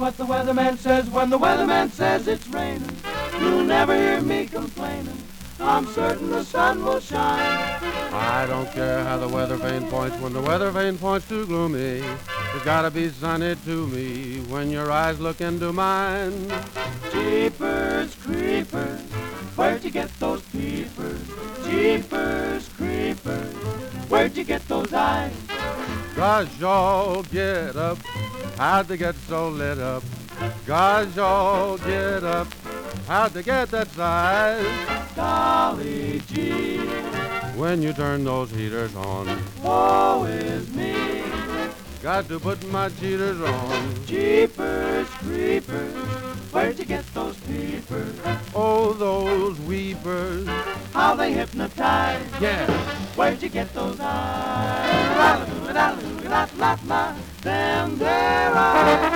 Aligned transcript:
what 0.00 0.16
the 0.16 0.24
weatherman 0.24 0.78
says. 0.78 1.10
When 1.10 1.28
the 1.28 1.38
weatherman 1.38 1.90
says 1.90 2.26
it's 2.26 2.48
raining, 2.48 2.96
you'll 3.38 3.64
never 3.64 3.94
hear 3.94 4.20
me 4.22 4.46
complaining. 4.46 5.18
I'm 5.60 5.84
certain 5.86 6.30
the 6.30 6.42
sun 6.42 6.82
will 6.82 7.00
shine. 7.00 7.82
I 8.12 8.46
don't 8.48 8.70
care 8.72 9.04
how 9.04 9.18
the 9.18 9.28
weather 9.28 9.56
vane 9.56 9.86
points 9.88 10.16
when 10.18 10.32
the 10.32 10.40
weather 10.40 10.70
vane 10.70 10.96
points 10.96 11.28
too 11.28 11.44
gloomy. 11.46 12.02
It's 12.54 12.64
gotta 12.64 12.90
be 12.90 13.10
sunny 13.10 13.54
to 13.66 13.86
me 13.88 14.40
when 14.48 14.70
your 14.70 14.90
eyes 14.90 15.20
look 15.20 15.42
into 15.42 15.70
mine. 15.70 16.50
Jeepers 17.12 18.14
creepers, 18.14 19.00
where'd 19.54 19.84
you 19.84 19.90
get 19.90 20.08
those 20.18 20.40
peepers? 20.42 21.20
Jeepers 21.66 22.68
creepers, 22.70 23.54
where'd 24.08 24.34
you 24.34 24.44
get 24.44 24.66
those 24.66 24.92
eyes? 24.94 25.32
Gosh, 26.16 26.58
y'all 26.58 27.22
get 27.24 27.76
up. 27.76 27.98
How'd 28.60 28.88
they 28.88 28.98
get 28.98 29.14
so 29.26 29.48
lit 29.48 29.78
up? 29.78 30.02
Gosh, 30.66 31.16
y'all 31.16 31.78
get 31.78 32.22
up. 32.22 32.46
How'd 33.08 33.32
they 33.32 33.42
get 33.42 33.70
that 33.70 33.88
size? 33.92 35.16
Golly 35.16 36.20
gee, 36.28 36.76
When 37.56 37.80
you 37.80 37.94
turn 37.94 38.22
those 38.22 38.50
heaters 38.50 38.94
on, 38.94 39.42
woe 39.62 40.24
is 40.24 40.70
me. 40.74 41.22
got 42.02 42.28
to 42.28 42.38
put 42.38 42.62
my 42.70 42.90
cheaters 42.90 43.40
on. 43.40 44.04
Jeepers 44.04 45.08
creepers, 45.08 45.94
where'd 46.52 46.78
you 46.78 46.84
get 46.84 47.06
those 47.14 47.38
peepers? 47.40 48.14
Oh, 48.54 48.92
those 48.92 49.58
weepers. 49.60 50.46
How 50.92 51.14
they 51.14 51.32
hypnotize. 51.32 52.22
Yeah. 52.38 52.70
Where'd 53.16 53.42
you 53.42 53.48
get 53.48 53.72
those 53.72 53.98
eyes? 54.00 54.90
La-la-loo, 56.30 56.76
la-la-loo, 56.86 56.86
la-la-la, 56.86 57.30
Them 57.42 57.98
there 57.98 58.52
eyes. 58.54 59.09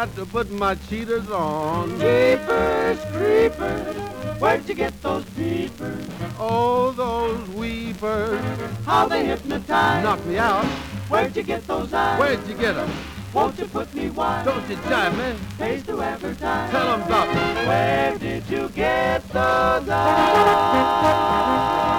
Got 0.00 0.16
to 0.16 0.24
put 0.24 0.50
my 0.50 0.76
cheaters 0.88 1.30
on. 1.30 1.90
Jeepers 2.00 2.98
creepers, 3.12 3.96
where'd 4.40 4.66
you 4.66 4.74
get 4.74 4.94
those 5.02 5.26
peepers? 5.36 6.06
Oh, 6.38 6.92
those 6.92 7.46
weepers. 7.50 8.40
How 8.86 9.06
they 9.08 9.26
hypnotize. 9.26 10.02
Knock 10.02 10.24
me 10.24 10.38
out. 10.38 10.64
Where'd 11.10 11.36
you 11.36 11.42
get 11.42 11.66
those 11.66 11.92
eyes? 11.92 12.18
Where'd 12.18 12.48
you 12.48 12.54
get 12.54 12.78
'em? 12.78 12.90
Won't 13.34 13.58
you 13.58 13.66
put 13.66 13.92
me 13.92 14.08
wise? 14.08 14.46
Don't 14.46 14.66
you 14.70 14.76
jive 14.76 15.18
me. 15.18 15.38
Pays 15.58 15.82
to 15.82 16.00
advertise. 16.00 16.70
Tell 16.70 16.94
'em 16.94 17.02
about 17.02 17.28
me. 17.28 17.68
Where 17.68 18.16
did 18.16 18.48
you 18.48 18.70
get 18.70 19.28
those 19.28 19.86
eyes? 19.86 21.89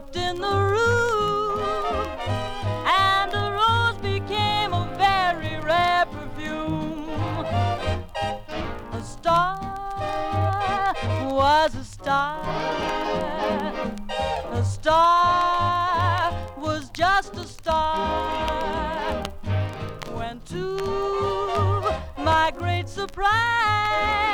Walked 0.00 0.16
in 0.16 0.40
the 0.40 0.56
room, 0.74 1.58
and 2.86 3.30
the 3.32 3.52
rose 3.52 3.98
became 3.98 4.72
a 4.72 4.88
very 4.96 5.60
rare 5.60 6.06
perfume. 6.06 7.44
A 8.92 9.02
star 9.02 10.94
was 11.30 11.74
a 11.74 11.84
star. 11.84 12.40
A 14.52 14.64
star 14.64 16.32
was 16.56 16.88
just 16.90 17.36
a 17.36 17.44
star. 17.44 19.22
When 20.14 20.40
to 20.46 20.78
my 22.16 22.52
great 22.56 22.88
surprise, 22.88 24.29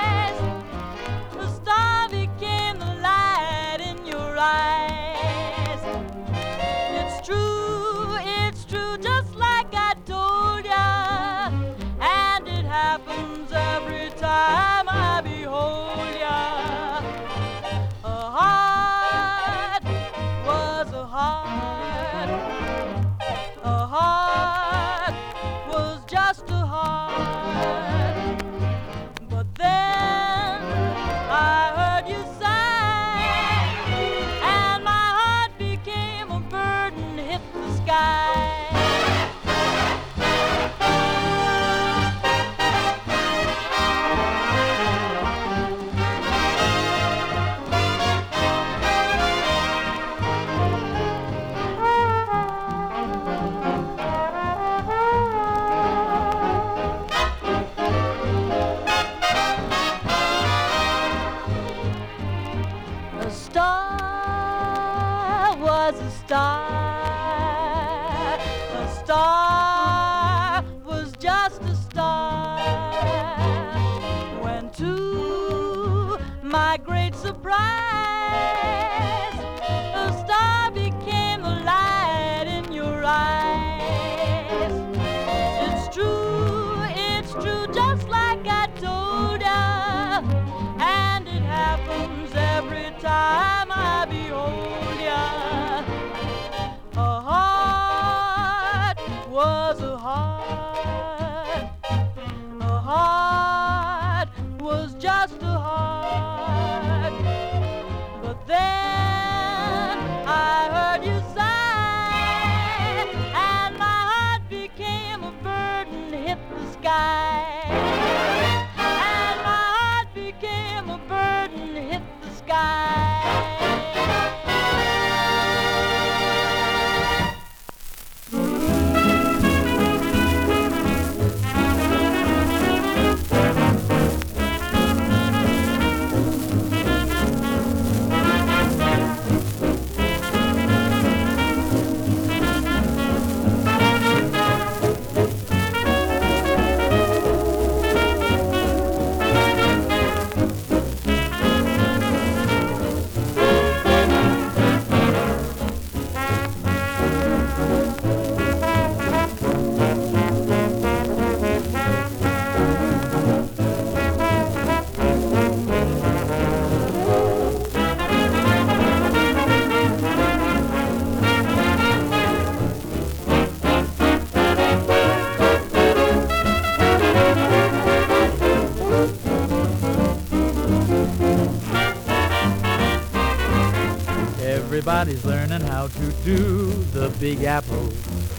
Everybody's 185.07 185.25
learning 185.25 185.69
how 185.69 185.87
to 185.87 186.11
do 186.25 186.67
the 186.91 187.11
Big 187.21 187.45
Apple, 187.45 187.87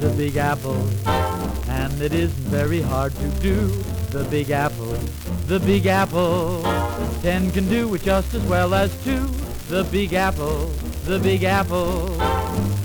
the 0.02 0.10
Big 0.18 0.36
Apple. 0.36 0.76
And 1.70 2.02
it 2.02 2.12
isn't 2.12 2.44
very 2.50 2.82
hard 2.82 3.16
to 3.16 3.28
do 3.40 3.68
the 4.10 4.26
Big 4.26 4.52
Apple, 4.52 4.92
the 5.46 5.62
Big 5.62 5.86
Apple. 5.86 6.62
Ten 7.22 7.52
can 7.52 7.70
do 7.70 7.94
it 7.96 8.02
just 8.02 8.34
as 8.34 8.44
well 8.48 8.74
as 8.74 8.92
two. 9.06 9.28
The 9.70 9.86
Big 9.94 10.12
Apple, 10.12 10.66
the 11.06 11.20
Big 11.20 11.46
Apple. 11.46 12.22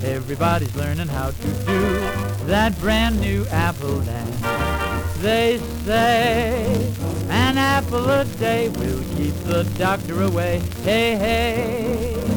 Everybody's 0.05 0.73
learning 0.77 1.09
how 1.09 1.31
to 1.31 1.47
do 1.65 1.99
that 2.47 2.79
brand 2.79 3.19
new 3.19 3.45
apple 3.47 3.99
dance. 3.99 5.17
They 5.17 5.57
say 5.83 6.93
an 7.27 7.57
apple 7.57 8.09
a 8.09 8.23
day 8.39 8.69
will 8.69 9.03
keep 9.17 9.35
the 9.43 9.63
doctor 9.77 10.21
away. 10.23 10.59
Hey, 10.83 11.17
hey, 11.17 12.32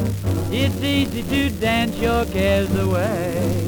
it's 0.51 0.81
easy 0.81 1.23
to 1.23 1.49
dance 1.59 1.97
your 1.97 2.25
cares 2.25 2.73
away. 2.77 3.67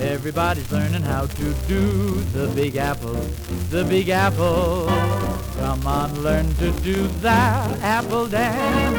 Everybody's 0.00 0.70
learning 0.70 1.02
how 1.02 1.26
to 1.26 1.54
do 1.66 2.12
the 2.32 2.48
Big 2.54 2.76
Apple, 2.76 3.14
the 3.70 3.84
Big 3.84 4.08
Apple. 4.10 4.86
Come 5.58 5.86
on, 5.86 6.22
learn 6.22 6.52
to 6.54 6.70
do 6.80 7.06
that 7.22 7.80
apple 7.80 8.26
dance. 8.26 8.96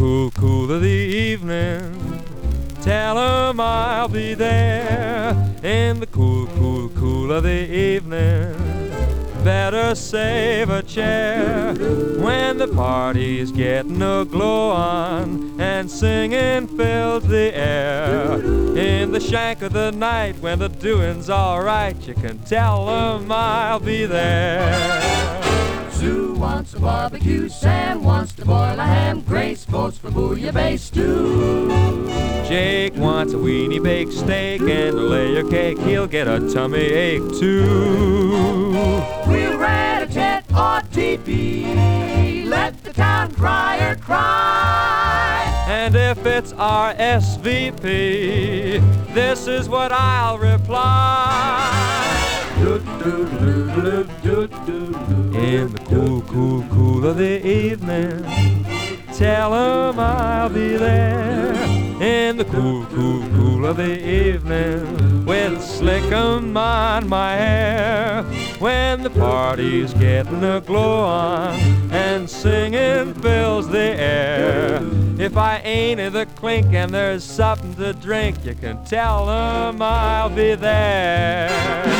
Cool, 0.00 0.30
cool, 0.30 0.72
of 0.72 0.80
the 0.80 0.88
evening, 0.88 2.24
tell 2.80 3.18
I'll 3.18 4.08
be 4.08 4.32
there. 4.32 5.32
In 5.62 6.00
the 6.00 6.06
cool, 6.06 6.46
cool, 6.56 6.88
cool 6.96 7.30
of 7.30 7.42
the 7.42 7.70
evening, 7.70 8.54
better 9.44 9.94
save 9.94 10.70
a 10.70 10.82
chair. 10.82 11.74
When 12.18 12.56
the 12.56 12.68
party's 12.68 13.52
getting 13.52 14.00
a 14.00 14.24
glow 14.24 14.70
on 14.70 15.60
and 15.60 15.90
singing 15.90 16.66
fills 16.78 17.24
the 17.24 17.54
air. 17.54 18.40
In 18.78 19.12
the 19.12 19.20
shank 19.20 19.60
of 19.60 19.74
the 19.74 19.90
night, 19.92 20.38
when 20.40 20.60
the 20.60 20.70
doing's 20.70 21.28
alright, 21.28 22.08
you 22.08 22.14
can 22.14 22.38
tell 22.38 22.88
'em 22.88 23.30
I'll 23.30 23.80
be 23.80 24.06
there. 24.06 25.39
Sue 26.00 26.32
wants 26.32 26.72
a 26.72 26.80
barbecue, 26.80 27.46
Sam 27.50 28.02
wants 28.02 28.32
to 28.32 28.46
boil 28.46 28.56
a 28.56 28.82
ham, 28.82 29.20
Grace 29.20 29.66
votes 29.66 29.98
for 29.98 30.10
bouillabaisse 30.10 30.78
stew. 30.78 31.68
Jake 32.48 32.96
wants 32.96 33.34
a 33.34 33.36
weenie 33.36 33.82
baked 33.82 34.14
steak 34.14 34.62
and 34.62 34.96
a 34.96 35.02
layer 35.02 35.46
cake. 35.46 35.78
He'll 35.80 36.06
get 36.06 36.26
a 36.26 36.40
tummy 36.54 36.78
ache 36.78 37.30
too. 37.38 38.72
We'll 39.26 39.58
rat-a-tat 39.58 40.46
or 40.56 40.80
teepee, 40.90 42.46
let 42.46 42.82
the 42.82 42.94
town 42.94 43.32
crier 43.32 43.96
cry. 43.96 45.66
And 45.68 45.94
if 45.94 46.24
it's 46.24 46.54
RSVP, 46.54 47.82
this 49.12 49.46
is 49.46 49.68
what 49.68 49.92
I'll 49.92 50.38
reply. 50.38 52.19
In 52.60 52.76
the 55.72 55.80
cool, 55.88 56.20
cool, 56.28 56.62
cool 56.70 57.06
of 57.06 57.16
the 57.16 57.46
evening, 57.46 58.22
tell 59.14 59.54
'em 59.54 59.98
I'll 59.98 60.50
be 60.50 60.76
there. 60.76 61.54
In 62.00 62.36
the 62.36 62.44
cool, 62.44 62.84
cool, 62.94 63.24
cool 63.34 63.64
of 63.64 63.78
the 63.78 63.98
evening, 64.06 65.24
with 65.24 65.58
slickum 65.62 66.54
on 66.54 67.08
my 67.08 67.32
hair. 67.32 68.24
When 68.58 69.04
the 69.04 69.10
party's 69.10 69.94
getting 69.94 70.44
a 70.44 70.60
glow 70.60 71.04
on 71.04 71.54
and 71.90 72.28
singing 72.28 73.14
fills 73.14 73.68
the 73.68 73.98
air. 73.98 74.82
If 75.18 75.38
I 75.38 75.62
ain't 75.64 75.98
in 75.98 76.12
the 76.12 76.26
clink 76.26 76.74
and 76.74 76.92
there's 76.92 77.24
something 77.24 77.74
to 77.76 77.94
drink, 77.94 78.44
you 78.44 78.54
can 78.54 78.84
tell 78.84 79.30
'em 79.30 79.80
I'll 79.80 80.28
be 80.28 80.54
there. 80.54 81.99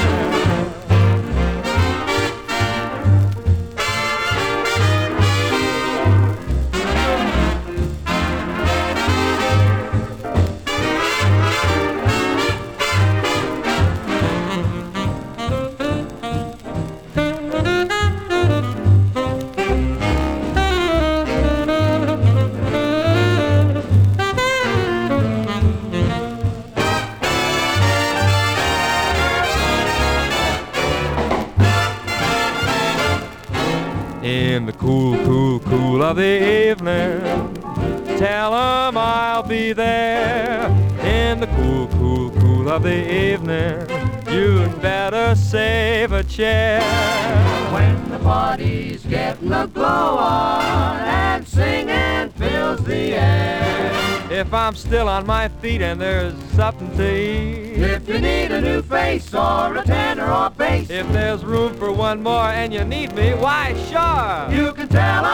On 49.91 50.97
and 51.01 51.47
singing 51.47 52.31
fills 52.31 52.85
the 52.85 53.15
air. 53.15 54.31
If 54.31 54.55
I'm 54.55 54.75
still 54.75 55.09
on 55.09 55.27
my 55.27 55.49
feet 55.49 55.83
and 55.83 56.01
there's 56.01 56.35
something 56.55 56.97
to 56.97 57.03
eat, 57.03 57.77
If 57.83 58.09
you 58.09 58.21
need 58.21 58.53
a 58.53 58.61
new 58.61 58.83
face 58.83 59.35
or 59.35 59.77
a 59.77 59.85
tenor 59.85 60.31
or 60.31 60.51
bass, 60.51 60.89
if 60.91 61.07
there's 61.13 61.45
room 61.45 61.75
for 61.75 61.93
one 61.93 62.23
more 62.23 62.49
and 62.49 62.73
you 62.73 62.85
need 62.85 63.15
me, 63.15 63.35
why, 63.35 63.75
sure. 63.91 64.55
you 64.57 64.73
can 64.73 64.89
tell 64.89 65.25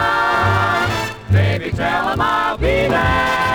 baby, 1.33 1.71
tell 1.71 2.09
'em 2.09 2.21
I'll 2.21 2.57
be 2.59 2.89
there. 2.89 3.47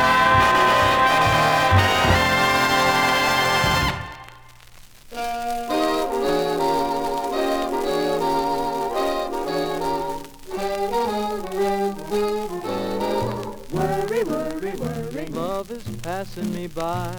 Love 15.61 15.69
is 15.69 15.95
passing 15.97 16.51
me 16.55 16.65
by. 16.65 17.15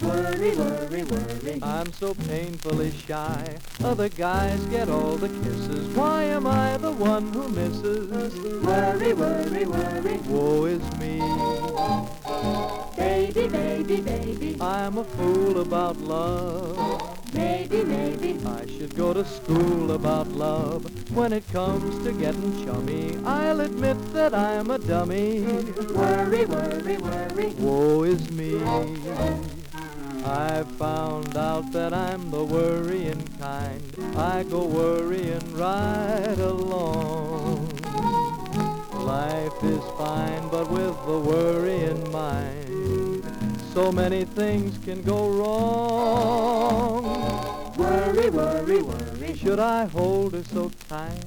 worry, 0.00 0.56
worry, 0.56 1.04
worry. 1.04 1.58
I'm 1.62 1.92
so 1.92 2.14
painfully 2.14 2.90
shy. 2.90 3.58
Other 3.84 4.08
guys 4.08 4.58
get 4.68 4.88
all 4.88 5.16
the 5.16 5.28
kisses. 5.28 5.94
Why 5.94 6.22
am 6.22 6.46
I 6.46 6.78
the 6.78 6.90
one 6.90 7.30
who 7.34 7.50
misses? 7.50 8.34
Worry, 8.64 9.12
worry, 9.12 9.66
worry. 9.66 10.16
Woe 10.26 10.64
is 10.64 10.82
me. 10.98 11.20
Baby, 12.96 13.46
baby, 13.48 14.00
baby. 14.00 14.56
I'm 14.58 14.96
a 14.96 15.04
fool 15.04 15.60
about 15.60 15.98
love. 15.98 17.09
Maybe, 17.40 17.84
maybe. 17.84 18.38
I 18.46 18.66
should 18.66 18.94
go 18.94 19.14
to 19.14 19.24
school 19.24 19.92
about 19.92 20.28
love. 20.28 20.84
When 21.16 21.32
it 21.32 21.46
comes 21.52 22.04
to 22.04 22.12
getting 22.12 22.64
chummy, 22.64 23.16
I'll 23.24 23.60
admit 23.60 23.98
that 24.12 24.34
I'm 24.34 24.70
a 24.70 24.78
dummy. 24.78 25.40
Worry, 25.94 26.44
worry, 26.44 26.96
worry. 26.98 27.46
Woe 27.58 28.02
is 28.04 28.30
me. 28.30 28.60
I've 30.24 30.70
found 30.72 31.36
out 31.36 31.72
that 31.72 31.94
I'm 31.94 32.30
the 32.30 32.44
worrying 32.44 33.26
kind. 33.38 33.82
I 34.16 34.42
go 34.42 34.66
worrying 34.66 35.56
right 35.56 36.38
along. 36.38 37.68
Life 38.92 39.64
is 39.64 39.82
fine, 39.96 40.46
but 40.50 40.70
with 40.70 40.94
the 41.06 41.18
worry 41.18 41.80
in 41.84 42.12
mind, 42.12 43.24
so 43.72 43.90
many 43.90 44.24
things 44.24 44.78
can 44.84 45.00
go 45.02 45.30
wrong. 45.30 47.09
Worry, 47.80 48.28
worry, 48.28 48.82
worry. 48.82 49.36
Should 49.36 49.58
I 49.58 49.86
hold 49.86 50.34
her 50.34 50.44
so 50.44 50.70
tight? 50.86 51.24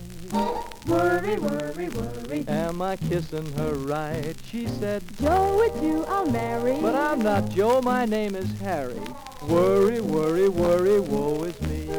Worry, 0.87 1.39
worry, 1.39 1.89
worry. 1.89 2.45
Am 2.47 2.79
I 2.79 2.95
kissing 2.95 3.51
her 3.53 3.73
right? 3.73 4.35
She 4.45 4.67
said, 4.67 5.01
Joe, 5.19 5.61
it's 5.63 5.81
you 5.81 6.05
I'll 6.05 6.27
marry. 6.27 6.79
but 6.79 6.93
I'm 6.93 7.23
not 7.23 7.49
Joe, 7.49 7.81
my 7.81 8.05
name 8.05 8.35
is 8.35 8.51
Harry. 8.59 9.01
Worry, 9.49 9.99
worry, 9.99 10.47
worry, 10.47 10.99
woe 10.99 11.43
is 11.43 11.59
me. 11.63 11.89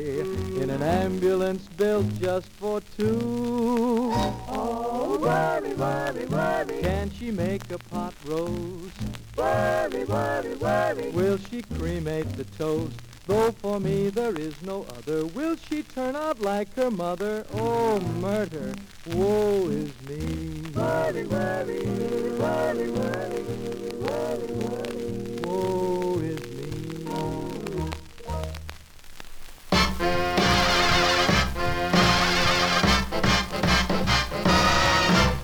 In 0.00 0.70
an 0.70 0.82
ambulance 0.82 1.68
built 1.76 2.06
just 2.18 2.48
for 2.52 2.80
two. 2.96 4.10
Oh, 4.48 5.18
worry, 5.20 5.74
worry, 5.74 6.26
worry. 6.26 6.80
Can 6.82 7.10
she 7.10 7.30
make 7.30 7.70
a 7.70 7.78
pot 7.78 8.14
roast? 8.26 8.96
Worry, 9.36 10.04
worry, 10.04 10.54
worry. 10.54 11.10
Will 11.10 11.38
she 11.50 11.62
cremate 11.62 12.30
the 12.36 12.44
toast? 12.44 12.96
Though 13.26 13.52
for 13.52 13.78
me 13.78 14.08
there 14.08 14.34
is 14.34 14.60
no 14.62 14.86
other, 14.96 15.26
will 15.26 15.56
she 15.56 15.82
turn 15.82 16.16
out 16.16 16.40
like 16.40 16.74
her 16.74 16.90
mother? 16.90 17.46
Oh, 17.54 18.00
murder, 18.20 18.74
woe 19.06 19.68
is 19.68 19.92
me. 20.08 20.62
Worry, 20.74 21.26
worry, 21.26 21.86
worry, 21.86 22.90
worry, 22.90 22.90
worry, 22.90 24.46
worry. 24.52 25.40
Woe 25.44 25.89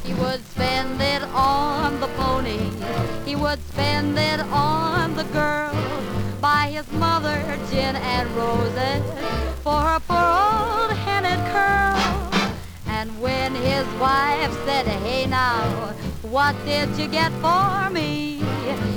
He 0.04 0.14
would 0.14 0.44
spend 0.46 1.00
it 1.00 1.22
on 1.34 2.00
the 2.00 2.08
pony. 2.16 2.70
He 3.24 3.36
would 3.36 3.62
spend 3.68 4.18
it 4.18 4.40
on 4.52 5.14
the 5.14 5.24
girl. 5.24 5.72
Buy 6.40 6.68
his 6.68 6.90
mother 6.92 7.46
gin 7.70 7.96
and 7.96 8.30
roses 8.30 9.02
for 9.62 9.80
her 9.80 10.00
poor 10.00 10.16
old 10.16 10.92
headed 11.04 11.40
curl. 11.52 11.98
And 12.86 13.08
when 13.20 13.54
his 13.54 13.86
wife 14.00 14.52
said, 14.64 14.86
hey 14.86 15.26
now, 15.26 15.92
what 16.22 16.54
did 16.64 16.88
you 16.96 17.08
get 17.08 17.32
for 17.44 17.90
me? 17.90 18.42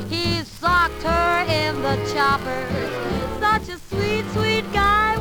He 0.10 0.44
socked 0.44 1.04
her 1.04 1.46
in 1.62 1.82
the 1.82 1.96
chopper. 2.14 2.64
Such 3.40 3.70
a 3.76 3.78
sweet, 3.90 4.26
sweet 4.34 4.72
guy 4.72 5.19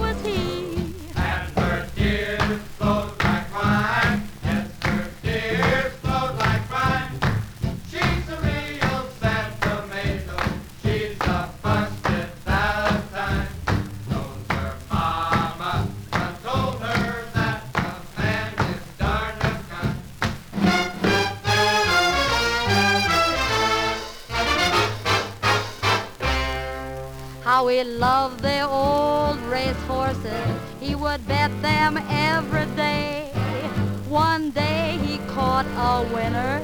How 27.49 27.65
we 27.65 27.83
loved 27.83 28.41
the 28.43 28.61
old. 28.69 29.08
He 30.89 30.95
would 30.95 31.29
bet 31.29 31.51
them 31.61 31.99
every 32.09 32.65
day. 32.75 33.31
One 34.09 34.51
day 34.53 34.99
he 35.05 35.19
caught 35.29 35.67
a 35.77 36.03
winner, 36.15 36.63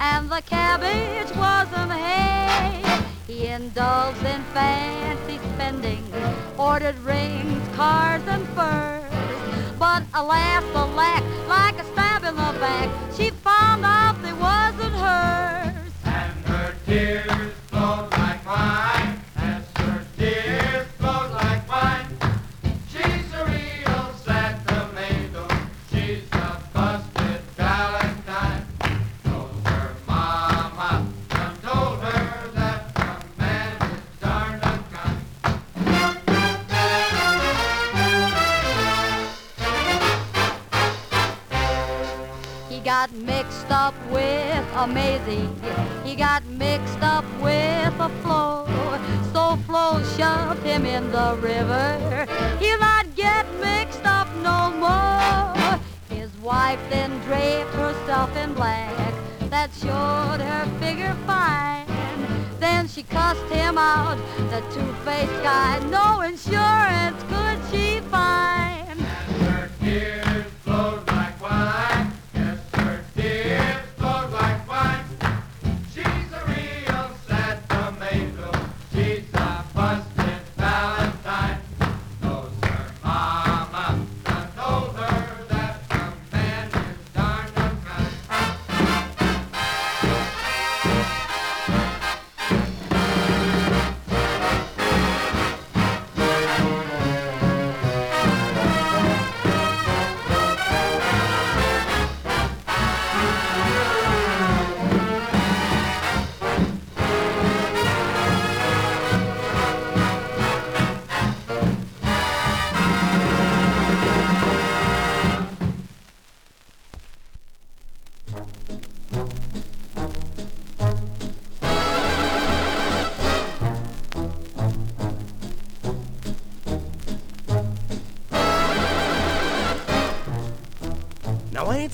and 0.00 0.30
the 0.30 0.40
cabbage 0.46 1.30
wasn't 1.36 1.92
hay. 1.92 2.82
He 3.26 3.48
indulged 3.48 4.24
in 4.24 4.42
fancy 4.54 5.36
spending, 5.52 6.02
ordered 6.56 6.98
rings, 7.00 7.62
cars, 7.76 8.22
and 8.26 8.48
furs. 8.56 9.12
But 9.78 10.04
alas, 10.14 10.64
alack, 10.74 11.22
like 11.46 11.78
a 11.78 11.84
stab 11.92 12.24
in 12.24 12.34
the 12.34 12.58
back, 12.58 12.88
she 13.14 13.28
found 13.48 13.84
out 13.84 14.16
they 14.22 14.32
wasn't 14.32 14.94
hers. 14.94 15.92
And 16.06 16.32
her 16.46 16.74
tears 16.86 17.31
with 44.82 44.90
a 44.90 44.94
Maisie. 44.94 45.48
He 46.04 46.16
got 46.16 46.44
mixed 46.46 47.02
up 47.02 47.24
with 47.40 47.94
a 48.00 48.10
Flo, 48.22 48.66
So 49.32 49.56
Flo 49.66 50.02
shoved 50.16 50.62
him 50.62 50.86
in 50.86 51.10
the 51.12 51.36
river. 51.40 52.26
He'll 52.58 52.78
not 52.78 53.14
get 53.14 53.46
mixed 53.60 54.04
up 54.04 54.28
no 54.36 54.70
more. 54.70 55.78
His 56.08 56.30
wife 56.38 56.80
then 56.90 57.10
draped 57.20 57.74
herself 57.74 58.36
in 58.36 58.54
black. 58.54 59.14
That 59.50 59.70
showed 59.80 60.40
her 60.40 60.66
figure 60.80 61.16
fine. 61.26 61.86
Then 62.58 62.88
she 62.88 63.02
cussed 63.02 63.52
him 63.52 63.76
out, 63.78 64.18
the 64.50 64.60
two-faced 64.72 65.42
guy. 65.42 65.78
No 65.90 66.20
insurance 66.22 67.22
could 67.24 67.41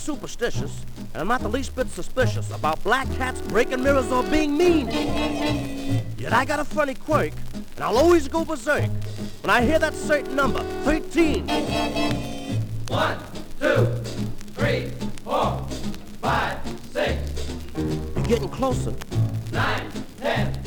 superstitious, 0.09 0.87
and 1.13 1.21
I'm 1.21 1.29
not 1.29 1.43
the 1.43 1.51
least 1.51 1.77
bit 1.77 1.91
suspicious 1.91 2.51
about 2.51 2.83
black 2.83 3.07
cats 3.19 3.43
breaking 3.43 3.83
mirrors 3.83 4.11
or 4.11 4.23
being 4.23 4.57
mean. 4.57 4.87
Yet 6.17 6.33
I 6.33 6.47
got 6.47 6.61
a 6.61 6.65
funny 6.65 6.95
quirk, 6.95 7.33
and 7.75 7.85
I'll 7.85 7.99
always 7.99 8.27
go 8.27 8.43
berserk 8.43 8.89
when 9.43 9.51
I 9.51 9.61
hear 9.61 9.79
that 9.79 9.93
certain 9.93 10.35
number, 10.35 10.61
13. 10.85 11.47
One, 12.89 13.19
two, 13.61 13.85
three, 14.57 14.89
four, 15.25 15.67
five, 16.23 16.57
six, 16.91 17.19
You're 17.77 18.25
getting 18.25 18.49
closer. 18.49 18.95
nine, 19.53 19.93
ten, 20.19 20.59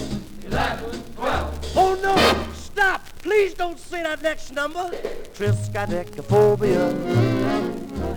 eleven, 0.46 1.02
twelve. 1.16 1.74
Oh 1.76 1.98
no! 2.04 2.16
Stop! 2.54 3.02
Please 3.24 3.56
don't 3.56 3.80
say 3.80 4.04
that 4.04 4.22
next 4.22 4.52
number. 4.52 4.92
Triskaidekaphobia. 5.34 7.61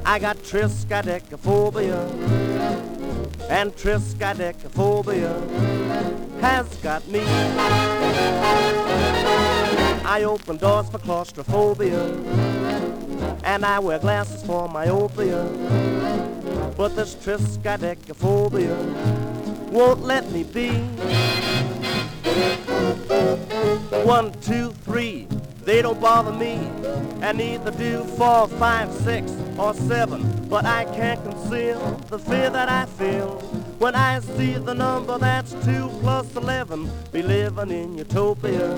I 0.06 0.18
got 0.18 0.36
triskaidekaphobia. 0.38 2.10
And 3.48 3.74
triskaidekaphobia 3.74 6.40
has 6.40 6.68
got 6.76 7.06
me. 7.08 7.22
I 10.04 10.24
open 10.24 10.58
doors 10.58 10.90
for 10.90 10.98
claustrophobia. 10.98 12.02
And 13.44 13.64
I 13.64 13.78
wear 13.78 13.98
glasses 13.98 14.44
for 14.44 14.68
myopia. 14.68 15.42
But 16.76 16.96
this 16.96 17.14
triskaidekaphobia 17.14 18.76
won't 19.70 20.02
let 20.02 20.30
me 20.30 20.44
be. 20.44 20.68
One, 24.04 24.32
two, 24.42 24.72
three, 24.84 25.26
they 25.64 25.82
don't 25.82 26.00
bother 26.00 26.32
me. 26.32 26.54
And 27.22 27.38
neither 27.38 27.70
do 27.70 28.02
four, 28.16 28.48
five, 28.48 28.92
six, 28.92 29.32
or 29.58 29.72
seven. 29.74 30.46
But 30.48 30.64
I 30.66 30.84
can't 30.84 31.22
conceal 31.24 31.80
the 32.08 32.18
fear 32.18 32.50
that 32.50 32.68
I 32.68 32.86
feel 32.86 33.40
when 33.78 33.94
I 33.94 34.18
see 34.20 34.54
the 34.54 34.74
number 34.74 35.16
that's 35.18 35.52
two 35.64 35.88
plus 36.00 36.34
eleven. 36.36 36.90
Be 37.12 37.22
living 37.22 37.70
in 37.70 37.96
utopia, 37.98 38.76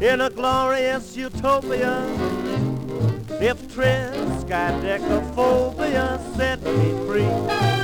in 0.00 0.20
a 0.20 0.30
glorious 0.30 1.16
utopia. 1.16 2.04
If 3.40 3.62
triskaidekaphobia 3.74 6.18
set 6.36 6.62
me 6.62 6.92
free. 7.06 7.81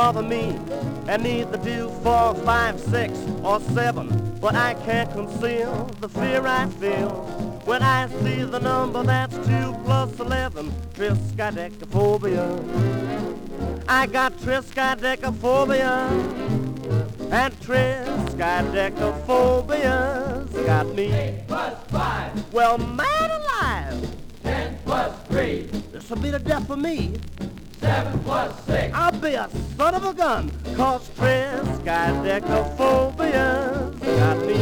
Bother 0.00 0.22
me, 0.22 0.56
and 1.08 1.22
neither 1.22 1.58
do 1.58 1.90
four, 2.02 2.34
five, 2.36 2.80
six, 2.80 3.18
or 3.44 3.60
seven. 3.60 4.08
But 4.40 4.54
I 4.54 4.72
can't 4.86 5.12
conceal 5.12 5.90
the 6.00 6.08
fear 6.08 6.46
I 6.46 6.66
feel 6.82 7.10
when 7.66 7.82
I 7.82 8.08
see 8.22 8.44
the 8.44 8.60
number 8.60 9.02
that's 9.02 9.36
two 9.46 9.76
plus 9.84 10.18
eleven. 10.18 10.72
Triskaidekaphobia. 10.94 12.46
I 13.88 14.06
got 14.06 14.38
triskaidekaphobia, 14.38 16.08
and 17.30 17.60
triskaidekaphobia's 17.60 20.50
got 20.64 20.86
me. 20.94 21.12
Eight 21.12 21.46
plus 21.46 21.74
five, 21.88 22.54
Well, 22.54 22.78
man 22.78 23.30
alive, 23.38 24.08
ten 24.42 24.78
plus 24.86 25.12
three, 25.28 25.68
this'll 25.92 26.16
be 26.16 26.30
the 26.30 26.38
death 26.38 26.70
of 26.70 26.78
me. 26.78 27.18
Seven 27.80 28.18
plus 28.20 28.64
six, 28.66 28.94
I'll 28.94 29.12
be 29.12 29.34
a 29.34 29.48
son 29.76 29.94
of 29.94 30.04
a 30.04 30.14
gun, 30.14 30.50
cause 30.76 31.08
triskaidekaphobia's 31.10 34.00
got 34.00 34.38
me. 34.46 34.54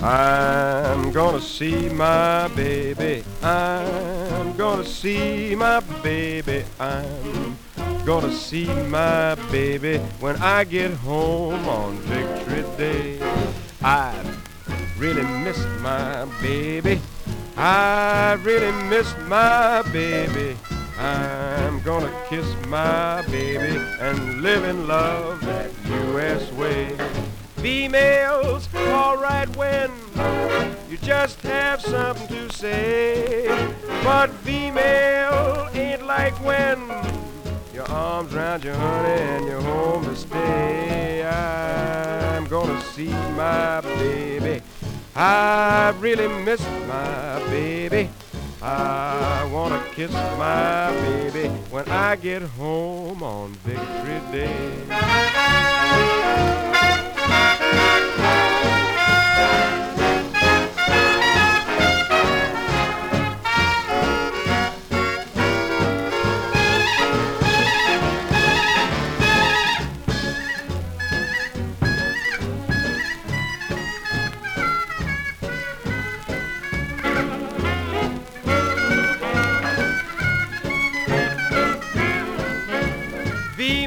I'm 0.00 1.10
gonna 1.12 1.40
see 1.40 1.88
my 1.90 2.48
baby. 2.48 3.24
I'm 3.42 4.56
gonna 4.56 4.84
see 4.84 5.54
my 5.54 5.80
baby. 6.02 6.64
I'm 6.78 7.58
gonna 8.08 8.32
see 8.32 8.64
my 8.84 9.34
baby 9.52 9.98
when 10.18 10.34
I 10.36 10.64
get 10.64 10.90
home 10.92 11.68
on 11.68 11.94
Victory 12.08 12.64
Day. 12.78 13.20
I've 13.82 14.98
really 14.98 15.24
missed 15.44 15.68
my 15.80 16.24
baby. 16.40 17.02
I 17.54 18.38
really 18.42 18.72
miss 18.88 19.14
my 19.26 19.82
baby. 19.92 20.56
I'm 20.98 21.82
gonna 21.82 22.10
kiss 22.30 22.46
my 22.66 23.20
baby 23.26 23.76
and 24.00 24.40
live 24.40 24.64
in 24.64 24.88
love 24.88 25.42
that 25.42 25.70
U.S. 25.84 26.50
way. 26.52 26.96
Females, 27.56 28.70
alright 28.74 29.54
when 29.54 29.92
you 30.88 30.96
just 31.02 31.42
have 31.42 31.82
something 31.82 32.26
to 32.28 32.50
say. 32.54 33.48
But 34.02 34.30
female 34.46 35.68
ain't 35.74 36.06
like 36.06 36.32
when 36.42 36.78
your 37.78 37.90
arms 37.92 38.34
around 38.34 38.64
your 38.64 38.74
honey 38.74 39.22
and 39.22 39.46
you're 39.46 39.60
home 39.60 40.02
to 40.02 40.16
stay. 40.16 41.24
I'm 41.24 42.44
gonna 42.46 42.80
see 42.80 43.12
my 43.36 43.80
baby. 43.82 44.60
I 45.14 45.94
really 46.00 46.26
miss 46.42 46.60
my 46.88 47.38
baby. 47.50 48.10
I 48.60 49.48
wanna 49.52 49.80
kiss 49.92 50.12
my 50.12 50.90
baby 51.02 51.50
when 51.70 51.88
I 51.88 52.16
get 52.16 52.42
home 52.42 53.22
on 53.22 53.52
Victory 53.64 54.20
Day. 54.32 55.68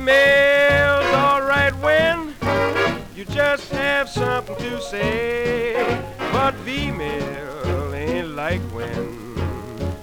Females, 0.04 1.14
alright 1.14 1.78
when 1.80 2.34
you 3.16 3.24
just 3.26 3.72
have 3.72 4.10
something 4.10 4.56
to 4.56 4.82
say. 4.82 5.76
But 6.18 6.56
female 6.66 7.94
ain't 7.94 8.30
like 8.30 8.62
when 8.74 9.36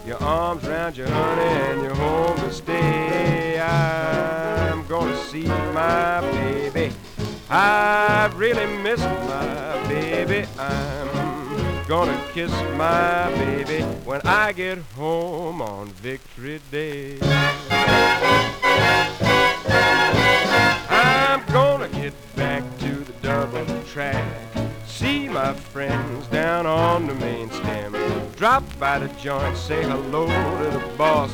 your 0.06 0.22
arms 0.22 0.64
around 0.68 0.96
your 0.96 1.08
honey 1.08 1.42
and 1.42 1.82
you're 1.82 1.96
home 1.96 2.37
to 2.37 2.52
stay. 2.52 3.58
I'm 3.61 4.87
gonna 4.87 5.16
see 5.16 5.48
my 5.74 6.20
baby. 6.20 6.92
I 7.50 8.30
really 8.37 8.66
miss 8.84 9.00
my 9.00 9.88
baby. 9.88 10.46
I'm 10.61 11.08
gonna 11.88 12.22
kiss 12.32 12.52
my 12.76 13.32
baby 13.34 13.82
when 14.04 14.20
I 14.24 14.52
get 14.52 14.78
home 14.94 15.61
on 15.61 15.88
Victory 15.88 16.61
Day. 16.70 17.18
I'm 19.68 21.44
gonna 21.52 21.88
get 21.88 22.14
back 22.37 22.62
to 22.78 22.94
the 22.94 23.12
Dublin 23.22 23.66
track. 23.87 24.24
See 24.87 25.28
my 25.28 25.54
friends 25.54 26.26
down 26.28 26.66
on 26.66 27.07
the 27.07 27.14
main 27.14 27.50
stem. 27.50 27.94
Drop 28.37 28.62
by 28.78 28.98
the 28.98 29.09
joint, 29.20 29.57
say 29.57 29.83
hello 29.83 30.26
to 30.26 30.78
the 30.78 30.96
boss. 30.96 31.31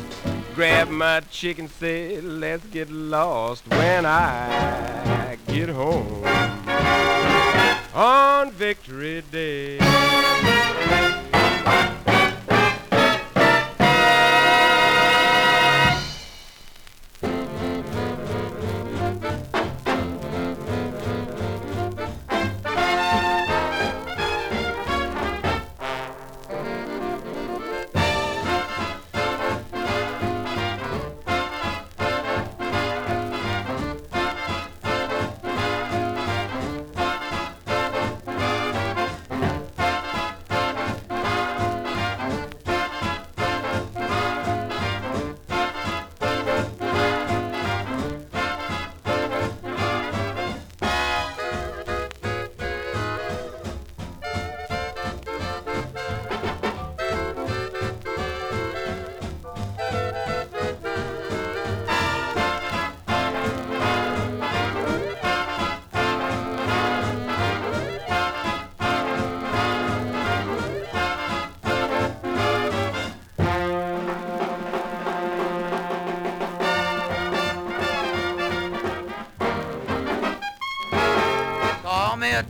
Grab 0.54 0.88
my 0.88 1.20
chicken, 1.30 1.68
say 1.68 2.20
let's 2.20 2.64
get 2.66 2.90
lost 2.90 3.66
when 3.68 4.06
I 4.06 5.36
get 5.48 5.68
home 5.68 6.24
on 7.94 8.50
Victory 8.52 9.22
Day. 9.30 9.78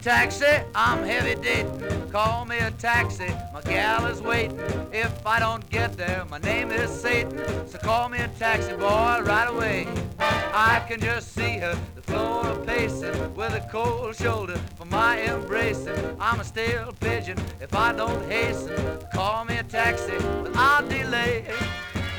Taxi, 0.05 0.45
I'm 0.75 1.03
heavy 1.03 1.35
dating. 1.41 2.11
Call 2.11 2.45
me 2.45 2.59
a 2.59 2.71
taxi, 2.73 3.35
my 3.55 3.63
gal 3.63 4.05
is 4.05 4.21
waiting. 4.21 4.61
If 4.93 5.27
I 5.27 5.39
don't 5.39 5.67
get 5.71 5.97
there, 5.97 6.27
my 6.29 6.37
name 6.37 6.71
is 6.71 6.91
Satan. 6.91 7.39
So 7.67 7.79
call 7.79 8.11
me 8.11 8.19
a 8.19 8.29
taxi 8.39 8.73
boy 8.73 9.23
right 9.23 9.49
away. 9.49 9.89
I 10.19 10.85
can 10.87 11.01
just 11.01 11.33
see 11.35 11.57
her, 11.57 11.75
the 11.95 12.03
floor 12.03 12.55
pacing, 12.67 13.35
with 13.35 13.55
a 13.55 13.67
cold 13.73 14.15
shoulder 14.15 14.59
for 14.77 14.85
my 14.85 15.23
embracing. 15.23 15.97
I'm 16.21 16.39
a 16.39 16.45
stale 16.45 16.93
pigeon 17.01 17.39
if 17.63 17.75
I 17.75 17.95
don't 17.95 18.31
hasten. 18.31 18.77
Call 19.15 19.47
me 19.47 19.57
a 19.57 19.63
taxi, 19.63 20.19
but 20.19 20.55
I'll 20.55 20.87
delay. 20.87 21.47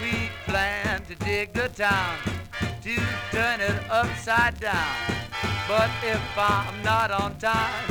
We 0.02 0.32
plan 0.46 1.04
to 1.06 1.16
dig 1.24 1.54
the 1.54 1.70
town, 1.70 2.18
to 2.82 2.96
turn 3.32 3.62
it 3.62 3.80
upside 3.92 4.60
down. 4.60 5.25
But 5.68 5.90
if 6.04 6.22
I'm 6.38 6.82
not 6.84 7.12
on 7.12 7.38
time, 7.38 7.84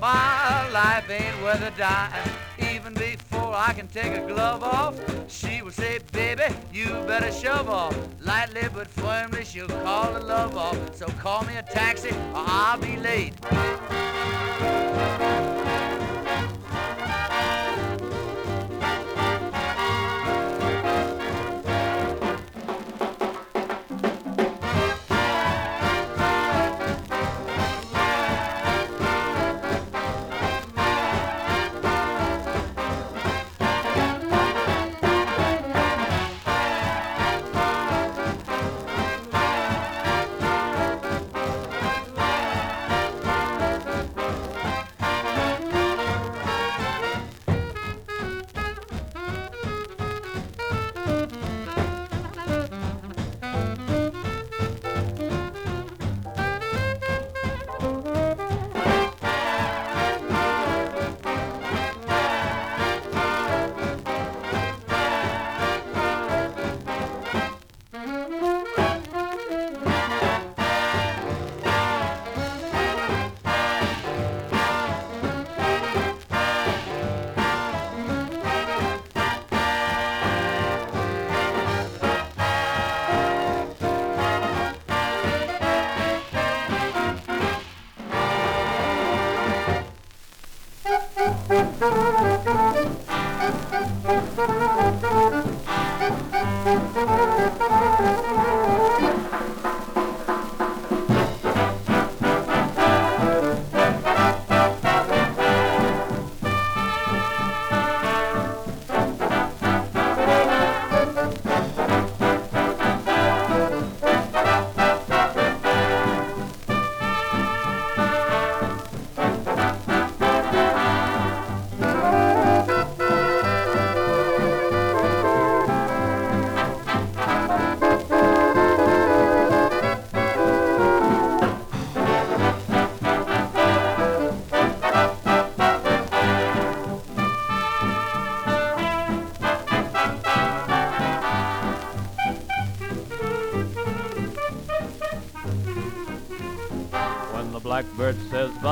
my 0.00 0.68
life 0.70 1.08
ain't 1.10 1.42
worth 1.42 1.62
a 1.62 1.70
dime. 1.76 2.30
Even 2.72 2.94
before 2.94 3.54
I 3.54 3.72
can 3.72 3.86
take 3.88 4.12
a 4.12 4.26
glove 4.26 4.62
off, 4.62 4.94
she 5.28 5.62
will 5.62 5.70
say, 5.70 5.98
baby, 6.12 6.54
you 6.72 6.86
better 7.06 7.30
shove 7.30 7.68
off. 7.68 7.96
Lightly 8.20 8.62
but 8.74 8.86
firmly 8.86 9.44
she'll 9.44 9.68
call 9.68 10.12
the 10.12 10.20
love 10.20 10.56
off. 10.56 10.96
So 10.96 11.06
call 11.20 11.44
me 11.44 11.56
a 11.56 11.62
taxi 11.62 12.10
or 12.10 12.44
I'll 12.46 12.78
be 12.78 12.96
late. 12.96 13.34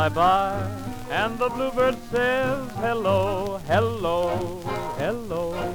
Bye-bye 0.09 0.71
and 1.11 1.39
the 1.39 1.49
bluebird 1.51 1.97
says 2.11 2.71
hello, 2.77 3.59
hello, 3.67 4.61
hello. 4.97 5.75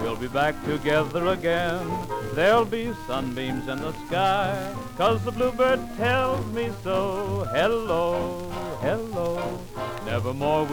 We'll 0.00 0.16
be 0.16 0.28
back 0.28 0.54
together 0.64 1.28
again. 1.28 1.86
There'll 2.34 2.64
be 2.64 2.92
sunbeams 3.06 3.68
in 3.68 3.80
the 3.80 3.92
sky, 4.06 4.72
'cause 4.96 5.22
the 5.24 5.32
bluebird 5.32 5.80
tells 5.96 6.46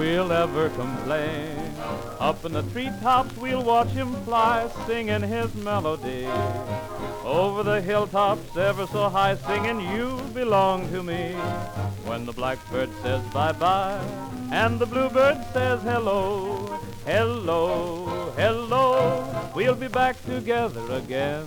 we'll 0.01 0.31
ever 0.31 0.67
complain. 0.69 1.55
Up 2.19 2.43
in 2.43 2.53
the 2.53 2.63
treetops 2.73 3.37
we'll 3.37 3.63
watch 3.63 3.89
him 3.89 4.11
fly, 4.25 4.67
singing 4.87 5.21
his 5.21 5.53
melody. 5.53 6.25
Over 7.23 7.61
the 7.61 7.79
hilltops, 7.81 8.57
ever 8.57 8.87
so 8.87 9.09
high, 9.09 9.35
singing, 9.35 9.79
You 9.79 10.19
belong 10.33 10.89
to 10.91 11.03
me. 11.03 11.33
When 12.09 12.25
the 12.25 12.33
blackbird 12.33 12.89
says 13.03 13.21
bye 13.31 13.51
bye, 13.51 14.01
and 14.51 14.79
the 14.79 14.87
bluebird 14.87 15.37
says 15.53 15.83
hello, 15.83 16.79
hello, 17.05 18.33
hello, 18.35 19.51
we'll 19.55 19.75
be 19.75 19.87
back 19.87 20.15
together 20.25 20.83
again. 20.93 21.45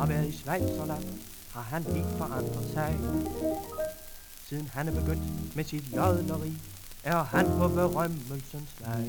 Har 0.00 0.06
været 0.06 0.28
i 0.28 0.36
Schweizerland, 0.36 1.04
har 1.54 1.62
han 1.62 1.84
helt 1.84 2.18
forandret 2.18 2.70
sig. 2.74 2.98
Siden 4.48 4.70
han 4.74 4.88
er 4.88 4.92
begyndt 4.92 5.56
med 5.56 5.64
sit 5.64 5.84
jodleri, 5.96 6.52
er 7.04 7.24
han 7.24 7.46
på 7.58 7.68
berømmelsens 7.68 8.70
vej. 8.80 9.04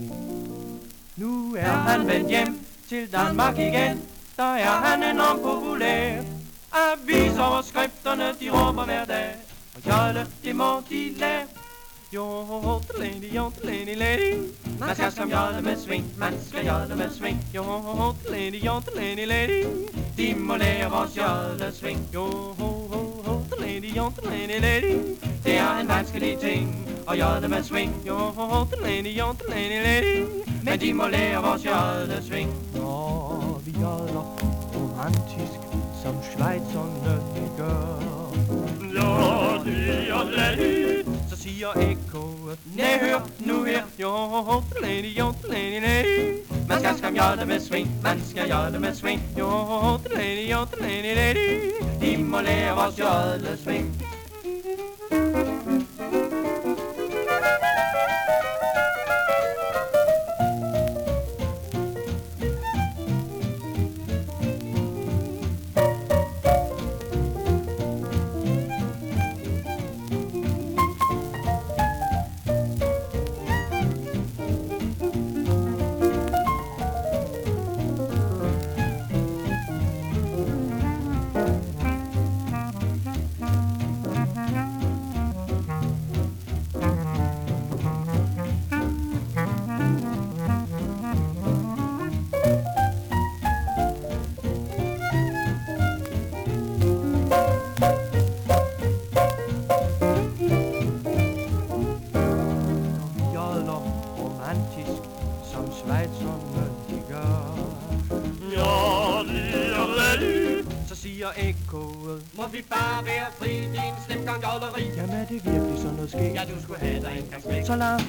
Nu 1.16 1.56
er 1.56 1.72
han 1.72 2.08
vendt 2.08 2.30
hjem 2.30 2.66
til 2.90 3.12
Danmark 3.12 3.58
igen, 3.58 4.02
der 4.38 4.54
er 4.56 4.88
han 4.88 5.04
enormt 5.04 5.42
populær. 5.42 6.24
Avisoverskrifterne, 6.72 8.24
de 8.40 8.50
råber 8.50 8.86
hver 8.86 9.06
dag, 9.06 9.36
og 9.76 9.82
jolle, 9.88 10.28
det 10.44 10.56
må 10.56 10.82
de 10.90 11.14
lære. 11.18 11.61
Jo, 12.14 12.82
lady, 13.00 13.36
jo, 13.36 13.52
lady, 13.64 13.96
lady. 13.96 14.52
Man 14.80 14.96
skal 14.96 15.12
som 15.12 15.30
jolle 15.30 15.62
med 15.62 15.78
sving, 15.78 16.06
man 16.18 16.34
skal 16.48 16.66
jolle 16.66 16.96
med 16.96 17.10
sving. 17.10 17.46
Jo, 17.56 17.64
lady, 18.30 18.66
jo, 18.66 18.82
lady, 18.96 19.28
lady. 19.28 19.66
De 20.18 20.36
må 20.36 20.56
lære 20.58 20.90
vores 20.90 21.18
jolle 21.18 21.72
sving. 21.72 22.10
Jo, 22.14 22.24
ho, 22.60 22.68
ho, 22.92 23.22
ho, 23.26 23.42
lady, 23.60 23.96
jo, 23.98 24.12
lady, 24.24 24.62
lady. 24.62 25.18
Det 25.44 25.58
er 25.58 25.78
en 25.78 25.88
vanskelig 25.88 26.38
ting 26.40 26.90
at 27.12 27.20
jolle 27.20 27.48
med 27.48 27.64
swing. 27.64 28.04
Jo, 28.08 28.18
lady, 28.84 29.18
jo, 29.20 29.36
lady, 29.50 29.84
lady. 29.84 30.28
Men 30.64 30.80
de 30.80 30.94
må 30.94 31.08
lære 31.08 31.42
vores 31.42 31.66
jolle 31.66 32.24
sving. 32.24 32.50
Når 32.76 33.62
vi 33.66 33.72
joller 33.72 34.38
romantisk, 34.76 35.60
som 36.04 36.16
schweizerne 36.24 37.22
gør. 37.58 38.12
Så 38.96 40.81
siger 41.62 41.90
ekkoet. 41.90 42.60
Næh, 42.76 43.00
hør 43.02 43.28
nu 43.40 43.64
her. 43.64 43.84
Jo, 44.00 44.64
lady, 44.82 45.18
jo, 45.20 45.34
lady, 45.50 45.82
lady 45.82 46.38
Man 46.68 46.80
skal 46.80 46.98
skam 46.98 47.16
jolle 47.16 47.46
med 47.46 47.60
sving 47.60 48.02
Man 48.04 48.22
skal 48.30 48.50
jolle 48.50 48.80
med 48.80 48.96
sving. 48.96 49.22
Jo, 49.40 49.48
lady, 50.16 50.52
jo, 50.52 50.66
lady, 50.82 51.16
lady 51.16 51.72
De 52.02 52.24
må 52.24 52.42
lære 52.42 52.76
vores 52.76 53.00
jolle 53.00 53.58
sving 53.58 54.02
joller 55.12 55.51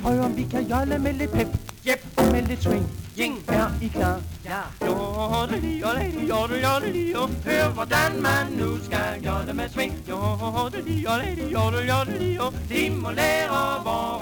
prøve, 0.02 0.20
om 0.20 0.36
vi 0.36 0.42
kan 0.50 0.62
jolle 0.62 0.98
med 0.98 1.12
lidt 1.12 1.32
pep. 1.32 1.48
Yep. 1.88 2.00
Og 2.16 2.24
med 2.32 2.42
lidt 2.42 2.62
swing. 2.62 2.86
Jing, 3.18 3.44
er 3.48 3.66
I 3.82 3.88
klar? 3.88 4.20
Ja. 4.44 4.60
Jodeli, 4.86 5.80
jodeli, 5.80 6.26
jodeli, 6.28 6.60
jodeli, 6.66 7.12
jo. 7.12 7.28
Hør, 7.46 7.68
hvordan 7.68 8.22
man 8.22 8.46
nu 8.60 8.84
skal 8.84 9.22
jolle 9.26 9.52
med 9.54 9.68
swing. 9.68 9.94
Jodeli, 10.08 11.04
jodeli, 11.06 11.52
jodeli, 11.52 11.86
jodeli, 11.92 12.34
jo. 12.36 12.46
De 12.68 12.90
må 12.90 13.10
lære 13.10 13.84
vores 13.84 14.21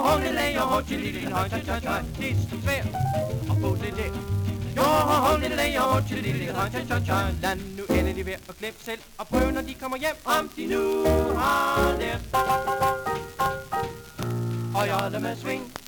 Jo, 0.00 0.18
lille, 0.18 0.40
jo, 0.40 0.80
lille, 0.88 1.30
høj, 1.30 1.48
høj, 1.48 1.60
høj, 1.66 1.80
høj, 1.86 2.02
det 2.18 2.30
er 2.30 2.36
svært 2.62 2.86
at 3.50 3.56
få 3.62 3.76
det 3.82 3.92
der. 3.96 4.12
Jo, 4.76 5.36
lille, 5.40 5.62
jo, 5.62 5.82
lille, 6.10 6.52
høj, 6.52 6.68
høj, 7.08 7.32
lad 7.42 7.56
nu 7.76 7.84
endelig 7.94 8.26
være 8.26 8.38
og 8.48 8.54
glem 8.58 8.74
selv 8.84 9.00
og 9.18 9.26
prøv, 9.26 9.50
når 9.50 9.62
de 9.62 9.74
kommer 9.74 9.98
hjem, 9.98 10.16
om 10.24 10.50
de 10.56 10.66
nu 10.66 11.04
har 11.36 11.98
lært. 11.98 12.20
Og 14.74 14.88
jolle 14.88 15.20
med 15.20 15.36
sving. 15.36 15.79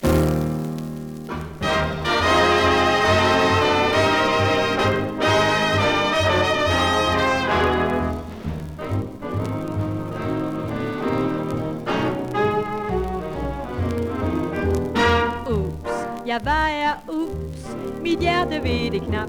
Jeg 16.33 16.41
vejer 16.45 16.93
ups, 17.09 17.77
mit 18.03 18.19
hjerte 18.19 18.63
ved 18.63 18.91
det 18.91 19.03
knap. 19.03 19.29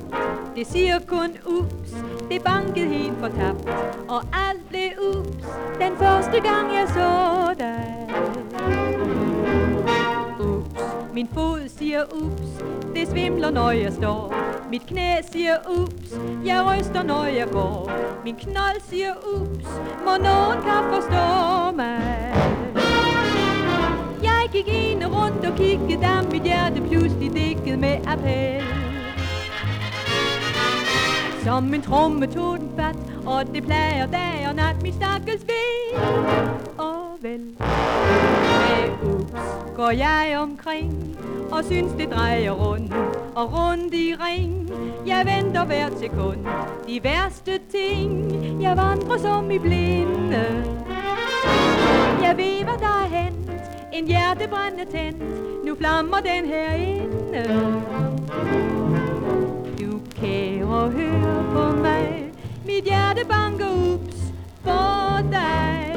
Det 0.55 0.67
siger 0.67 0.99
kun 1.07 1.29
ups, 1.45 1.91
det 2.31 2.43
bankede 2.43 2.87
helt 2.87 3.19
fortabt. 3.19 3.69
Og 4.09 4.21
alt 4.47 4.69
blev 4.69 4.89
ups, 5.15 5.45
den 5.79 5.97
første 5.97 6.41
gang 6.49 6.73
jeg 6.73 6.87
så 6.87 7.09
dig. 7.59 8.09
Ups, 10.39 10.81
min 11.13 11.27
fod 11.33 11.69
siger 11.77 12.03
ups, 12.03 12.63
det 12.95 13.07
svimler 13.07 13.51
når 13.51 13.71
jeg 13.71 13.93
står. 13.93 14.33
Mit 14.71 14.85
knæ 14.85 15.15
siger 15.31 15.55
ups, 15.79 16.09
jeg 16.45 16.65
ryster 16.65 17.03
når 17.03 17.25
jeg 17.25 17.47
går. 17.51 17.91
Min 18.23 18.35
knold 18.35 18.81
siger 18.89 19.13
ups, 19.35 19.69
må 20.05 20.11
nogen 20.23 20.61
kan 20.63 20.83
forstå 20.93 21.75
mig. 21.75 22.62
Gik 24.53 24.67
ene 24.67 25.05
rundt 25.05 25.45
og 25.45 25.55
kiggede, 25.57 26.01
da 26.01 26.21
mit 26.31 26.43
hjerte 26.43 26.81
pludselig 26.81 27.33
dækket 27.33 27.79
med 27.79 27.97
appel. 28.07 28.63
Som 31.43 31.73
en 31.73 31.81
tromme 31.81 32.27
tog 32.27 32.59
den 32.59 32.69
fat, 32.77 32.95
og 33.25 33.53
det 33.53 33.63
plager 33.63 34.05
dag 34.05 34.45
og 34.49 34.55
nat, 34.55 34.81
mit 34.83 34.93
stakkels 34.93 35.45
ven. 35.47 35.99
Og 36.77 37.17
vel, 37.21 37.41
med 37.59 39.13
ups 39.13 39.41
går 39.75 39.91
jeg 39.91 40.37
omkring, 40.39 41.17
og 41.51 41.63
synes 41.63 41.91
det 41.97 42.11
drejer 42.11 42.51
rundt 42.51 42.93
og 43.35 43.53
rundt 43.53 43.93
i 43.93 44.15
ring. 44.19 44.69
Jeg 45.07 45.25
venter 45.25 45.65
hver 45.65 45.89
sekund, 45.99 46.39
de 46.87 47.03
værste 47.03 47.59
ting, 47.71 48.31
jeg 48.61 48.77
vandrer 48.77 49.17
som 49.17 49.51
i 49.51 49.59
blinde. 49.59 50.45
Jeg 52.21 52.37
ved, 52.37 52.63
hvad 52.63 52.77
der 52.79 53.03
er 53.03 53.07
hen, 53.07 53.42
en 53.93 54.08
hjertebrænde 54.08 54.86
tændt, 54.91 55.23
nu 55.65 55.75
flammer 55.75 56.17
den 56.17 56.45
herinde. 56.45 57.43
Du 59.79 59.99
kære, 60.15 60.89
hør 60.89 61.43
på 61.53 61.75
mig, 61.82 62.32
mit 62.65 62.84
hjerte 62.84 63.25
banker 63.25 63.93
ups 63.93 64.17
for 64.63 65.29
dig. 65.32 65.92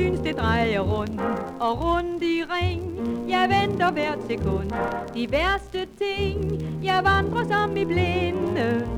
Synes 0.00 0.20
det 0.20 0.36
drejer 0.36 0.80
rundt 0.80 1.20
og 1.60 1.84
rundt 1.84 2.22
i 2.22 2.42
ring. 2.50 2.82
Jeg 3.28 3.48
venter 3.48 3.90
hvert 3.92 4.18
sekund, 4.30 4.70
de 5.14 5.32
værste 5.32 5.78
ting. 5.78 6.62
Jeg 6.84 7.00
vandrer 7.04 7.44
som 7.44 7.76
i 7.76 7.84
blinde. 7.84 8.88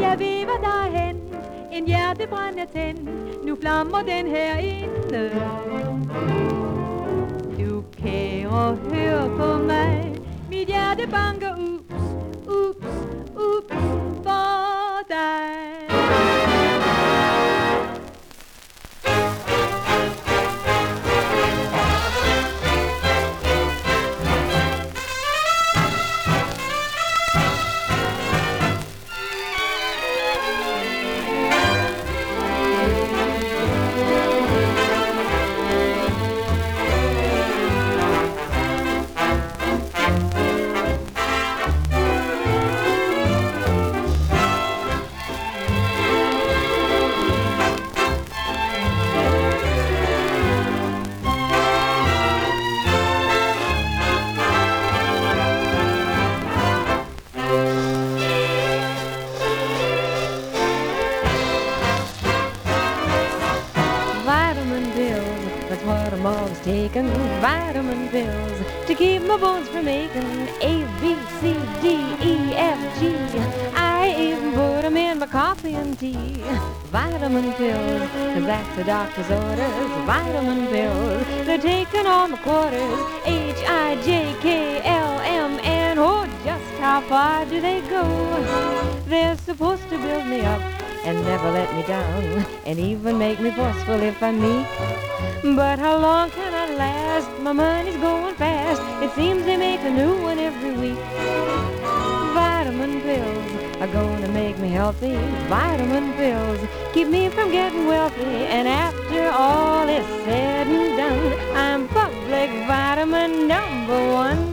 Jeg 0.00 0.14
ved, 0.18 0.44
hvad 0.44 0.60
der 0.62 0.84
er. 0.94 1.12
En 1.72 1.86
hjertebrand 1.86 2.58
er 2.58 2.66
tændt. 2.74 3.10
Nu 3.46 3.56
flammer 3.60 3.98
den 3.98 4.26
her 4.26 4.58
inde. 4.58 5.30
Du 7.58 7.84
kære, 8.02 8.76
hør 8.92 9.28
på 9.28 9.64
mig. 9.64 10.14
Mit 10.50 10.68
hjerte 10.68 11.06
banker 11.10 11.56
ud. 11.58 11.87
the 78.78 78.84
doctor's 78.84 79.28
orders. 79.28 79.90
The 79.96 80.02
vitamin 80.06 80.68
pills, 80.68 81.26
they're 81.46 81.58
taking 81.58 82.06
all 82.06 82.28
my 82.28 82.38
quarters. 82.38 82.98
H, 83.24 83.56
I, 83.66 84.00
J, 84.04 84.36
K, 84.40 84.80
L, 84.84 85.18
M, 85.20 85.58
N. 85.64 85.98
Oh, 85.98 86.24
just 86.44 86.64
how 86.78 87.00
far 87.00 87.44
do 87.46 87.60
they 87.60 87.80
go? 87.90 88.04
They're 89.08 89.36
supposed 89.38 89.82
to 89.90 89.98
build 89.98 90.26
me 90.28 90.42
up 90.42 90.62
and 91.04 91.24
never 91.24 91.50
let 91.50 91.74
me 91.74 91.82
down, 91.82 92.46
and 92.66 92.78
even 92.78 93.18
make 93.18 93.40
me 93.40 93.50
forceful 93.50 94.00
if 94.00 94.22
I'm 94.22 94.40
meek. 94.40 94.68
But 95.56 95.80
how 95.80 95.98
long 95.98 96.30
can 96.30 96.54
I 96.54 96.74
last? 96.76 97.28
My 97.40 97.52
money's 97.52 97.96
going 97.96 98.36
fast. 98.36 98.80
It 99.02 99.10
seems 99.16 99.44
they 99.44 99.56
make 99.56 99.80
a 99.80 99.90
new 99.90 100.22
one 100.22 100.38
every 100.38 100.72
week. 100.72 101.67
Vitamin 102.78 103.00
pills 103.00 103.82
are 103.82 103.88
gonna 103.88 104.28
make 104.28 104.56
me 104.60 104.68
healthy. 104.68 105.16
Vitamin 105.48 106.12
pills 106.12 106.60
keep 106.94 107.08
me 107.08 107.28
from 107.28 107.50
getting 107.50 107.88
wealthy. 107.88 108.22
And 108.22 108.68
after 108.68 109.30
all 109.30 109.88
is 109.88 110.06
said 110.24 110.68
and 110.68 110.96
done, 110.96 111.56
I'm 111.56 111.88
public 111.88 112.50
vitamin 112.68 113.48
number 113.48 114.12
one. 114.12 114.47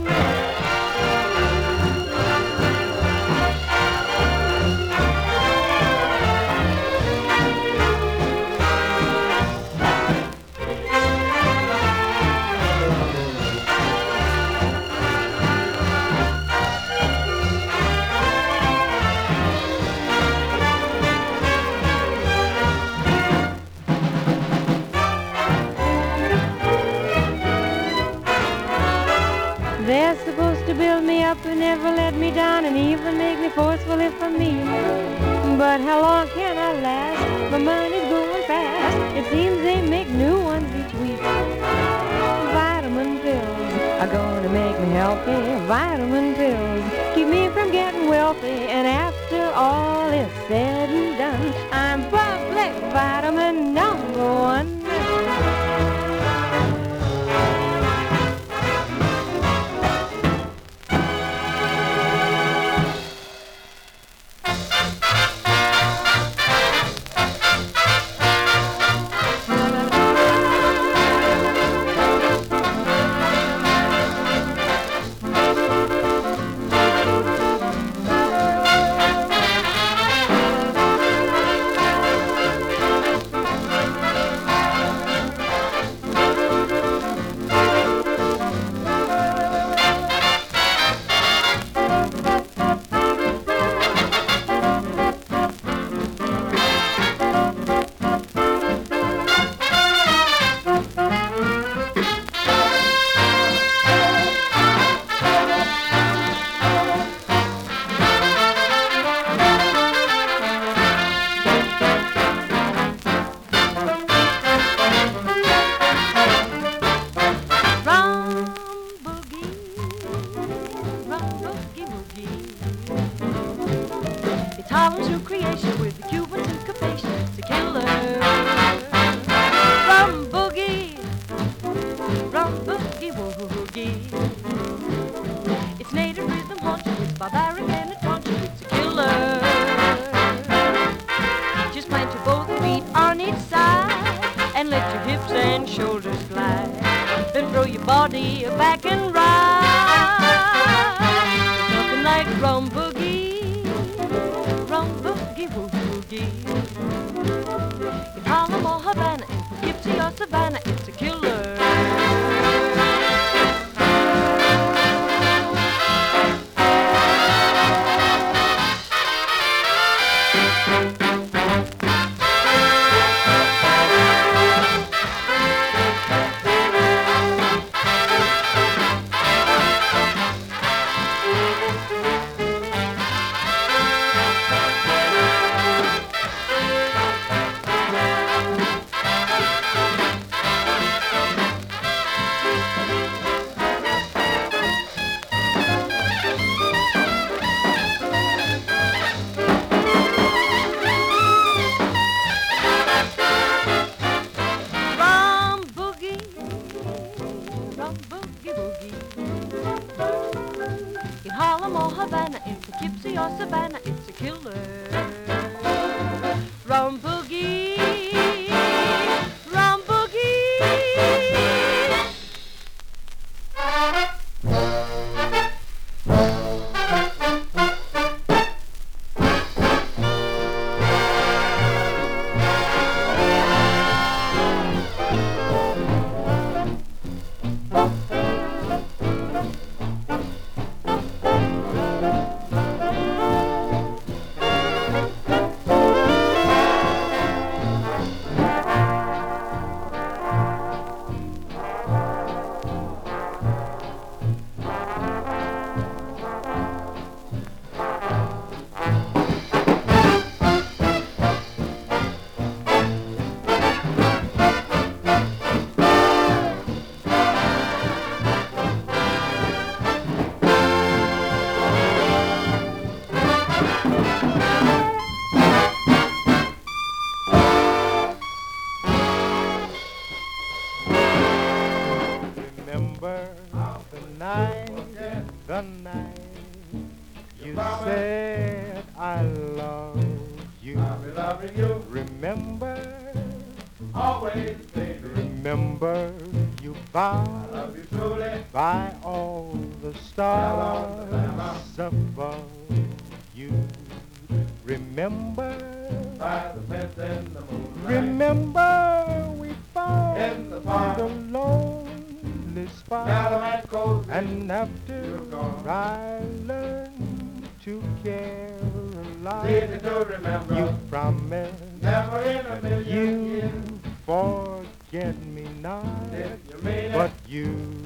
forget 324.90 325.16
me 325.26 325.44
not, 325.60 325.84
you 326.12 326.92
but 326.92 327.10
you 327.28 327.82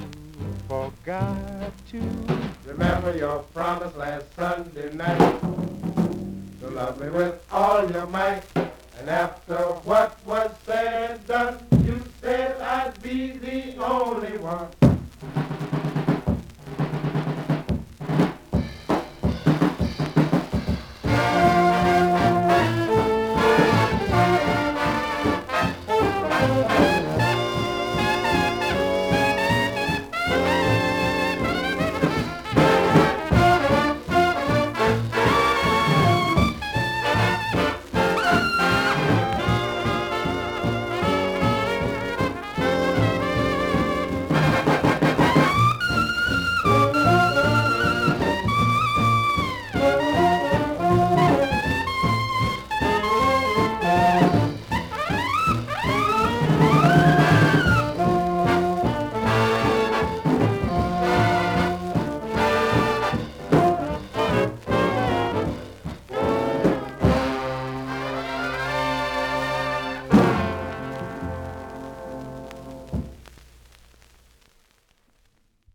forgot 0.67 1.71
to 1.89 1.99
remember 2.65 3.17
your 3.17 3.39
promise 3.53 3.95
last 3.95 4.25
Sunday 4.35 4.93
night 4.93 5.41
to 6.59 6.69
love 6.69 6.99
me 7.01 7.09
with 7.09 7.41
all 7.51 7.89
your 7.91 8.05
might. 8.07 8.43
And 8.99 9.09
after 9.09 9.55
what 9.83 10.19
was 10.25 10.51
said 10.65 11.11
and 11.11 11.27
done, 11.27 11.57
you 11.85 12.01
said 12.21 12.61
I'd 12.61 13.01
be 13.01 13.31
the 13.31 13.77
only 13.77 14.37
one. 14.37 14.67